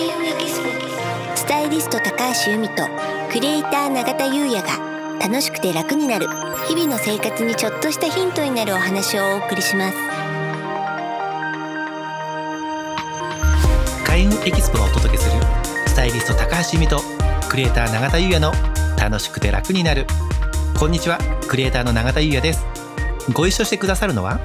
[0.00, 0.70] 開運エキスポ
[1.36, 2.88] スタイリスト高橋由美と
[3.30, 6.26] クリエイター永田優也が楽しくて楽になる
[6.66, 9.98] 日々の生活にちょっとしたヒントになるお話をお送りします。
[14.06, 15.32] 開運エキスポがお届けする
[15.86, 17.02] スタイリスト高橋由美と
[17.50, 18.52] クリエイター永田優也の
[18.98, 20.06] 楽しくて楽になる。
[20.78, 22.64] こんにちはクリエイターの永田優也です。
[23.34, 24.40] ご一緒してくださるのは？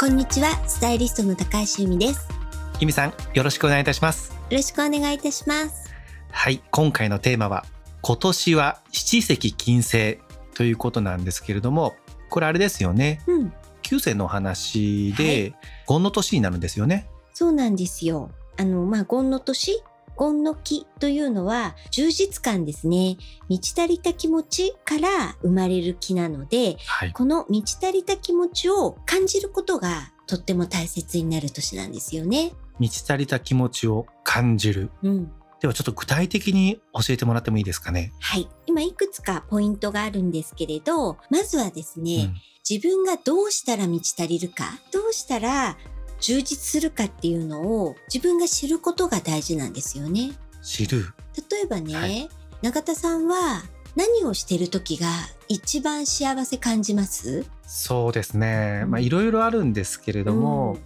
[0.00, 2.37] こんにちはスタイリストの高橋由美です
[2.80, 4.30] 由美さんよろしくお願いいたします。
[4.50, 5.92] よろしくお願いいたします。
[6.30, 7.64] はい今回のテーマは
[8.02, 10.20] 今年は七石金星
[10.54, 11.96] ということなんですけれども
[12.30, 13.20] これあれですよね。
[13.26, 13.52] うん。
[13.82, 15.54] 九星のお話で、
[15.86, 17.08] ゴンの年になるんですよね。
[17.32, 18.30] そうなんですよ。
[18.58, 19.82] あのまあゴンの年？
[20.14, 23.16] ゴンの木というのは充実感ですね。
[23.48, 27.12] 満ち足りた気持ちから生まれる木なのではい。
[27.12, 32.52] この満ち足りた気持ちを感じることがとっても大切になる年なんですよね。
[32.78, 35.32] 満ち足りた気持ちを感じるうん。
[35.60, 38.12] ではちょっと具体的に教えてもらってもいいですかね？
[38.20, 38.48] はい。
[38.66, 42.34] 今いくつかポイントがあるんですけれど、まずはですね、うん
[42.68, 45.78] 自分がどうしたら満ち足りるか、どうしたら
[46.20, 50.32] 充実するかっていうのを自分が知ることが大事なんですよね。
[50.62, 51.14] 知る
[51.50, 52.28] 例えばね、はい
[52.60, 53.62] 永田さんは
[53.98, 55.08] 何をしてる時が
[55.48, 57.44] 一番幸せ感じます？
[57.66, 60.78] そうですね、いろいろあるんですけれども、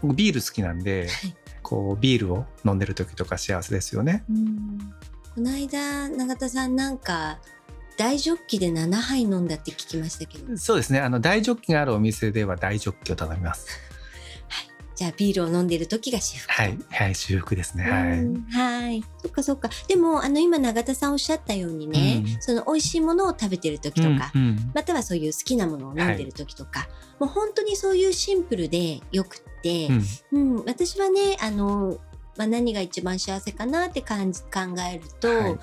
[0.00, 1.36] 僕ビール好きなんで、はい。
[1.62, 4.24] こうビールを飲んでる時とか幸せですよね。
[4.30, 4.78] うん。
[5.34, 7.40] この間永田さんなんか
[7.96, 10.56] 大ジョッキで7杯飲んだって聞きましたけど。
[10.56, 11.00] そうですね。
[11.00, 13.66] あの大ジョッキがあるお店では大ジョッキを頼みます
[15.00, 19.02] じゃあビールを飲んでる時が至福はいはい修復ですねはい、うんはい。
[19.22, 19.70] そっかそっか。
[19.88, 22.42] でもあの今永田さんおっしゃったようにね、うん。
[22.42, 24.70] その美味しいものを食べてる時とか、うんうん。
[24.74, 26.86] またはそういう好きなものを飲んでる時とか、
[27.18, 29.88] もう本当にそういうシンプルでよくって、
[30.32, 30.56] うん。
[30.56, 31.96] うん、私はねあの、
[32.36, 34.60] まあ、何が一番幸せかなって感じ考
[34.92, 35.58] えると、はい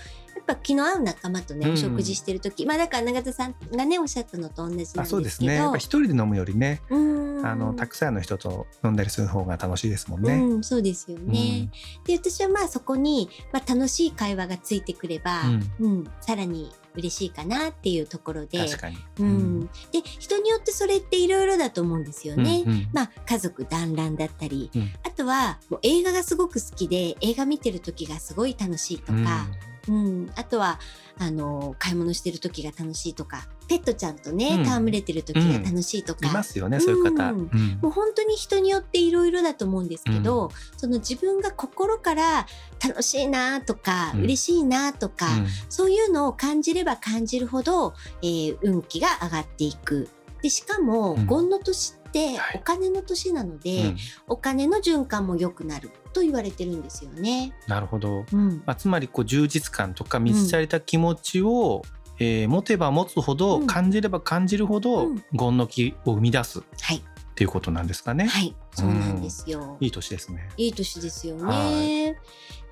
[0.48, 1.74] ぱ気の合う仲間とねうん。
[1.74, 5.04] お食事してる時、まあだから永田さんがねおっしゃったのと同じなんですけど。
[5.04, 5.56] あそうですね。
[5.56, 7.46] やっぱ一人で飲むよりねうん。
[7.46, 11.70] あのたくさんの人と飲んだりする方が楽しいですもんね、うん、そうですよね。
[12.06, 15.44] で私はまあそこに、まあ、楽しい会話がついてくれば、
[15.80, 16.04] うん。
[16.22, 19.60] さらに嬉しいかなっていうところで、確かに、うん、
[19.92, 22.64] で人によってそれっていろいろだと思うんですよね。
[22.66, 22.90] うんうん。
[22.92, 24.92] まあ家族団らんだったり、うん。
[25.04, 29.48] あとはもう映画がすごく好きで映画見てる時がすごい楽しいとか、
[29.88, 30.32] うん。
[30.36, 30.80] あとは
[31.20, 34.68] あの買い物してる時が楽しいとかペットちゃんとねうん。
[34.68, 37.40] 戯れてる時が楽しいとか、いますよねそういう方、うん。
[37.40, 37.80] うん。
[37.82, 42.48] もう本当に人によっていろいろだと思うんですけど、その自分が心から
[42.86, 44.24] 楽しいなとか、うん。
[44.24, 45.48] 嬉しいなとか、うん。
[45.70, 50.10] そういうのを感じれば感じるほど、えー運気が上がっていく。
[50.42, 51.26] でしかも、うん。
[51.26, 52.56] ゴンの年ってはい。
[52.56, 53.98] お金の年なので、うん。
[54.28, 57.54] お金の循環も良くなると言われてるんですよね。
[57.68, 58.64] なるほど、うん。
[58.66, 61.82] まあ、つまりこう充実感とか満ち足りた気持ちを、
[62.20, 63.68] えー持てば持つほど、うん。
[63.68, 65.24] 感じれば感じるほど、うん。
[65.34, 67.04] ゴンの木を生み出すっはい、
[67.36, 68.26] ていうことなんですかね。
[68.26, 69.78] はい、そうなんですよ。
[69.80, 70.50] いい年ですね。
[70.58, 72.18] いい年ですよはね。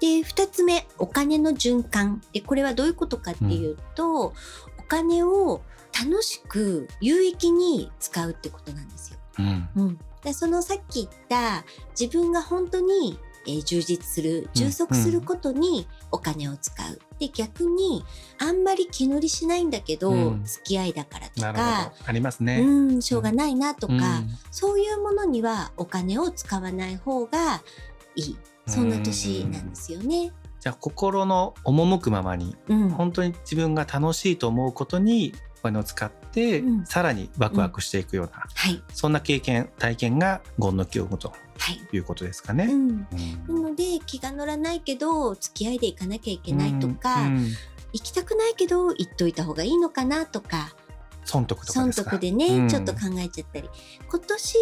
[0.01, 2.21] で2つ目お金の循環。
[2.33, 4.33] でこれはどういうことかっていうと、お
[4.87, 5.61] 金を
[5.97, 9.19] 楽しく有益に使うってことなんですよ。
[9.39, 11.65] うんうん、でそのさっき言った
[11.99, 16.99] 自分が本当に、えー充実する充足することにお金を使う。
[17.19, 18.03] で逆に
[18.39, 22.07] あんまり気乗りしないんだけど、うん付き合いだからとかど。
[22.07, 22.59] ありますね。
[22.61, 24.01] うん、しょうがないなとか、うん
[24.49, 27.61] そういうものにはお金を使わない方が
[28.15, 28.37] いい。
[28.67, 30.33] そんな年なんですよね。
[30.59, 32.89] じゃあ心の赴くままにうん。
[32.89, 35.35] 本当に自分が楽しいと思うことに
[35.65, 38.83] お金を使って、うんさらにワクワクしていくような、はい。
[38.93, 41.81] そんな経験体験がゴンの木を生むとはい。
[41.91, 42.65] いうことですかね。
[42.65, 43.07] うん。
[43.47, 47.47] うんなので気が乗らないけど付き合いで行かなきゃいけないとか、うん
[47.93, 50.75] 行きたくないけど行っといた方がいいのかなとか
[51.23, 51.91] 損得とか損。
[51.91, 53.69] 得でね、うんちょっと考えちゃったり
[54.09, 54.57] 今年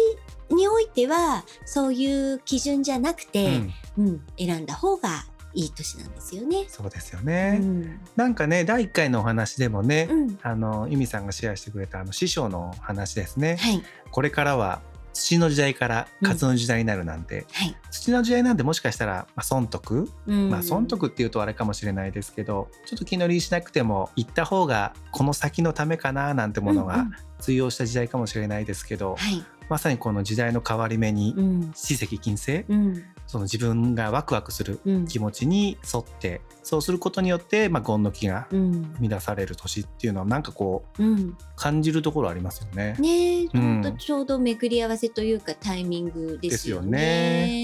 [0.50, 5.24] においてはそういう基準じゃなくうて、んうん選んだ方が
[5.54, 6.64] いい年なんですよね。
[6.68, 7.58] そうですようね。
[7.58, 8.00] ん。
[8.16, 10.38] なんかね第1回のお話でもね、うん。
[10.42, 13.56] あの由美さんがシェアしてくれたあの師匠の話ですね。
[13.56, 13.82] はい。
[14.10, 17.76] これからは土の時代から活の時代になるなんて、はい。
[17.90, 20.50] 土の時代なんてもしかしたら、まあ、損得、うん。
[20.50, 27.12] まあ損得っていうとあれかもしれないですけどちょっと気乗りしなくても行った方がこの先のためかななんてものがうんうん。
[27.38, 29.44] 通用した時代かもしれないですけど、はい。
[29.68, 31.72] まさにこの時代の変わり目にうん。
[31.74, 42.96] 七石金星、うんその自分がワクワクするうん気持ちに沿ってそうすることによって、まあ、ゴンの木がうん生み出される年っていうのはなんかこううん感じるところありますよね。
[42.98, 46.90] ねえ、うんちょうど巡り合わせというかタイミングですよね。
[46.90, 46.98] で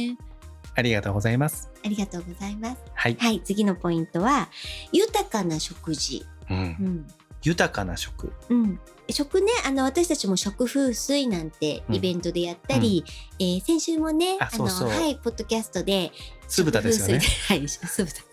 [0.07, 0.31] すよね
[0.77, 1.71] ありがとうございます。
[1.85, 2.83] ありがとうございます。
[2.95, 3.17] はい。
[3.19, 4.49] はい、次のポイントは、
[4.93, 6.25] 豊かな食事。
[6.49, 6.61] うんう。
[6.61, 7.07] ん。
[7.43, 8.33] 豊かな食。
[8.49, 8.81] うん。
[9.11, 13.05] 食ね、あの、私たちも食風水なんてうんイベントでやったり、
[13.39, 16.13] えー先週もね、あの、はい、ポッドキャストで、
[16.47, 17.25] 酢豚ですよね。
[17.49, 18.30] はい、酢豚。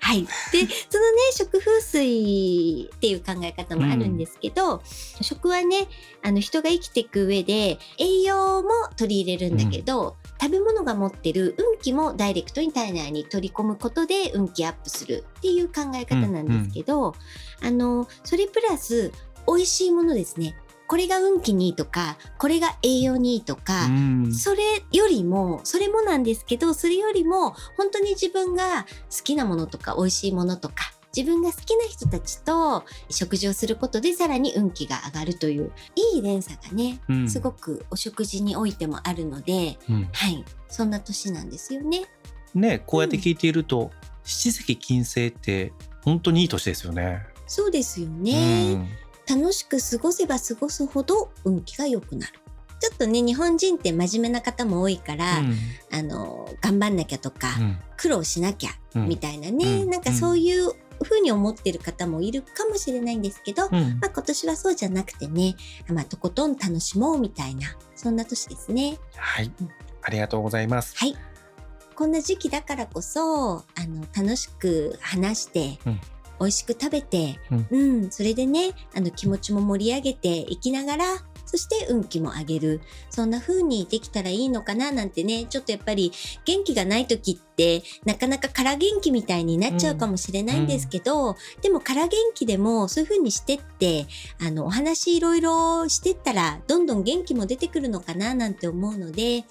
[0.00, 0.22] はい。
[0.22, 0.28] で、
[0.90, 4.82] そのね、食風水っていう考え方もあるんですけど、
[5.20, 5.88] 食はね、
[6.22, 17.14] あの、人が生きていく上で、栄養も取り入れるんだけど、食べ物が持ってる運気もダイレクトに体内に取り込むことで運気アップするっていう考え方なんですけど、
[17.60, 19.12] あの、それプラス、
[19.46, 20.56] 美味しいものですね。
[20.86, 24.34] これが運気にいいとか、これが栄養にいいとか、うん。
[24.34, 24.62] それ
[24.92, 42.02] よりも、それもなんですけど、それよりも、本当に自分が好きなものとか、美味しいものとか、自分が好きな人たちと食事をすることでさらに運気が上がるという、いい連鎖がね、うんすごくお食事においてもあるので、うんはい、そんな年なんですよね。
[42.54, 43.90] ね、こうやって聞いていると、
[44.24, 45.72] 七石金星って
[46.04, 47.24] 本当にいい年ですよね。
[47.46, 49.00] そうですよね。
[49.28, 52.32] うん楽しく過ごせば過ごすほど運気が良くなる。
[52.78, 55.56] ちょっとね、日本人って真面目な方も多いから、うん
[55.90, 65.56] あの、頑張んなきゃとか、うん苦労しなきゃうんみたいなね、うんなんかそういう風に思ってる方もいるかもしれないんですけど、うんまあ今年はそうじゃなくてね、
[65.88, 68.98] まあとことん楽しもうみたいな、そんな年ですね。
[69.16, 69.70] はいうん。
[70.02, 70.96] ありがとうございます。
[70.96, 71.16] はい。
[71.94, 76.00] こんな時期だからこそ、あの、楽しく話して、うん
[76.40, 81.04] 美味しく食べて、うんうん、それでね、あの気持ちも盛り上げていきながら、
[81.46, 82.80] そして運気も上げる。
[83.08, 86.12] そんな風にできたらいいのかななんてね、ちょっとやっぱり
[86.44, 94.06] 元気がない時って、なかなか空元気みたいになっちゃうかもしれないんですけど、でも空元気でもそういう風にしてって、
[94.44, 99.44] あの、お話いろいろしてったら、どんどん元気も出てくるのかななんて思うので、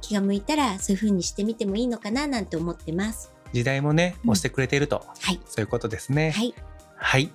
[0.00, 3.33] 気が向いたらそういう風にしてみてもいいのかななんて思ってます。
[3.54, 5.40] 時代もね、うん押してくれていると、はい。
[5.46, 6.32] そういうことですね。
[6.32, 6.54] はい。
[6.96, 7.30] はい。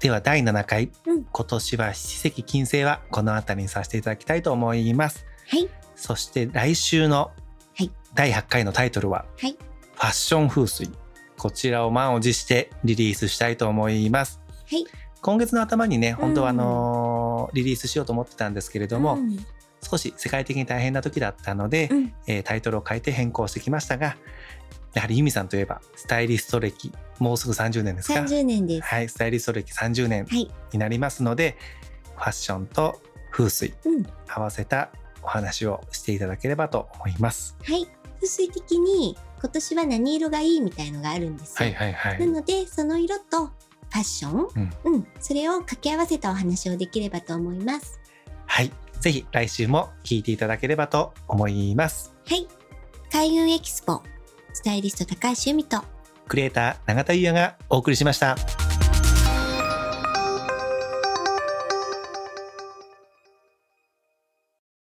[0.00, 5.24] では第7回、うん今年は七石金星はこの辺りにさせていただきたいと思います。
[5.48, 5.68] はい。
[5.94, 7.30] そして来週の
[7.76, 9.56] はい第8回のタイトルは、はい
[9.94, 10.90] ファッション風水。
[11.38, 14.40] こちらを満を持してリリースしたいと思います。
[14.70, 14.84] はい。
[15.22, 19.38] 今月の頭にね、本当はあのーリリースしようと思ってたんですけれども、うん
[19.88, 24.16] 少し世界的に大変な時だったので、うんえータイトルを変えて変更してきましたが、
[24.96, 28.82] やはりユミさんといえばスタイリスト歴もうすぐ30年ですか？30年です。
[28.82, 30.50] はい、スタイリスト歴30年はい。
[30.72, 31.58] になりますので、
[32.16, 33.00] ファッションと
[33.30, 34.06] 風水うん。
[34.26, 34.90] 合わせた
[35.22, 37.58] お話をしていただければと思います。
[37.62, 37.86] はい。
[38.14, 41.66] 風水的に今年は何色がいいみたいのがあるんですよ。
[41.66, 42.14] はいはいは。
[42.14, 44.48] ないので、その色とファッション、
[44.84, 48.00] うんうん、それを掛け合わせたお話をできればと思います。
[48.46, 52.14] はい、ぜひ来週も聞いていただければと思います。
[52.26, 52.48] はい。
[53.12, 54.02] 開運エキスポ、
[54.56, 55.84] スタイリスト高橋由美と、
[56.28, 58.36] クリエイター永田優也がお送りしました。